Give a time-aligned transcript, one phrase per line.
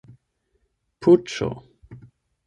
[1.05, 1.49] puĉo